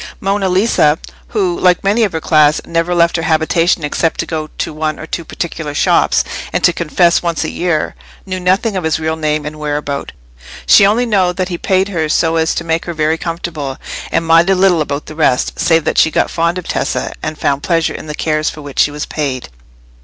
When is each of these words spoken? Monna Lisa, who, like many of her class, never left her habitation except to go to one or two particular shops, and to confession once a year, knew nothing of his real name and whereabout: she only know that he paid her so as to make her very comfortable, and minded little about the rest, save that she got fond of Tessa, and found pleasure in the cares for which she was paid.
Monna 0.19 0.49
Lisa, 0.49 0.97
who, 1.27 1.59
like 1.59 1.83
many 1.83 2.03
of 2.03 2.11
her 2.11 2.19
class, 2.19 2.59
never 2.65 2.95
left 2.95 3.17
her 3.17 3.21
habitation 3.21 3.83
except 3.83 4.19
to 4.19 4.25
go 4.25 4.49
to 4.57 4.73
one 4.73 4.97
or 4.97 5.05
two 5.05 5.23
particular 5.23 5.75
shops, 5.75 6.23
and 6.51 6.63
to 6.63 6.73
confession 6.73 7.19
once 7.23 7.43
a 7.43 7.51
year, 7.51 7.93
knew 8.25 8.39
nothing 8.39 8.75
of 8.75 8.83
his 8.83 8.99
real 8.99 9.15
name 9.15 9.45
and 9.45 9.59
whereabout: 9.59 10.11
she 10.65 10.87
only 10.87 11.05
know 11.05 11.31
that 11.31 11.49
he 11.49 11.57
paid 11.59 11.89
her 11.89 12.09
so 12.09 12.37
as 12.37 12.55
to 12.55 12.63
make 12.63 12.85
her 12.85 12.95
very 12.95 13.19
comfortable, 13.19 13.77
and 14.11 14.25
minded 14.25 14.55
little 14.55 14.81
about 14.81 15.05
the 15.05 15.13
rest, 15.13 15.59
save 15.59 15.83
that 15.83 15.99
she 15.99 16.09
got 16.09 16.31
fond 16.31 16.57
of 16.57 16.67
Tessa, 16.67 17.13
and 17.21 17.37
found 17.37 17.61
pleasure 17.61 17.93
in 17.93 18.07
the 18.07 18.15
cares 18.15 18.49
for 18.49 18.63
which 18.63 18.79
she 18.79 18.89
was 18.89 19.05
paid. 19.05 19.49